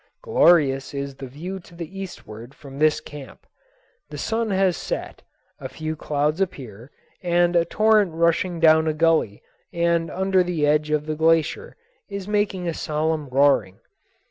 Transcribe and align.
Glorious 0.23 0.95
is 0.95 1.13
the 1.13 1.27
view 1.27 1.59
to 1.59 1.75
the 1.75 1.85
eastward 1.99 2.55
from 2.55 2.79
this 2.79 2.99
camp. 2.99 3.45
The 4.09 4.17
sun 4.17 4.49
has 4.49 4.75
set, 4.75 5.21
a 5.59 5.69
few 5.69 5.95
clouds 5.95 6.41
appear, 6.41 6.89
and 7.21 7.55
a 7.55 7.65
torrent 7.65 8.11
rushing 8.11 8.59
down 8.59 8.87
a 8.87 8.93
gully 8.95 9.43
and 9.71 10.09
under 10.09 10.41
the 10.41 10.65
edge 10.65 10.89
of 10.89 11.05
the 11.05 11.13
glacier 11.13 11.75
is 12.09 12.27
making 12.27 12.67
a 12.67 12.73
solemn 12.73 13.27
roaring. 13.29 13.77